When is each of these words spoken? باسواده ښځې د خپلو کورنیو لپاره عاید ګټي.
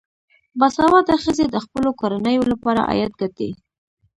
باسواده 0.59 1.15
ښځې 1.23 1.45
د 1.49 1.55
خپلو 1.65 1.89
کورنیو 1.99 2.43
لپاره 2.51 2.81
عاید 2.89 3.11
ګټي. 3.21 3.49